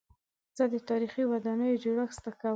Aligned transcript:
زه 0.57 0.63
د 0.73 0.75
تاریخي 0.89 1.23
ودانیو 1.31 1.81
جوړښت 1.83 2.15
زده 2.17 2.31
کوم. 2.39 2.49